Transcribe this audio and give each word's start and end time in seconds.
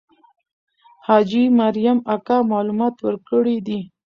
حاجي 1.05 1.43
مریم 1.59 1.97
اکا 2.15 2.37
معلومات 2.51 2.95
ورکړي 3.05 3.57
دي. 3.67 3.79